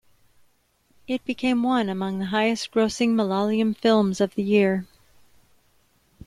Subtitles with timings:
[1.07, 4.87] It became one among the highest-grossing Malayalam films of the year.